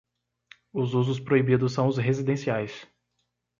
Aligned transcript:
Os 0.73 0.95
usos 0.95 1.19
proibidos 1.19 1.73
são 1.73 1.87
os 1.87 1.99
residenciais. 1.99 2.87